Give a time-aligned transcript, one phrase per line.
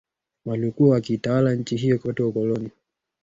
[0.45, 2.69] waliokuwa wakiitawala nchi hiyo wakati wa ukoloni